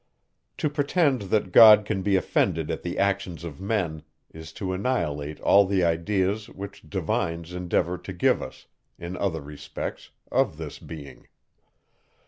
[0.57, 4.01] To pretend, that God can be offended at the actions of men,
[4.33, 8.65] is to annihilate all the ideas, which divines endeavour to give us,
[8.97, 11.27] in other respects, of this being.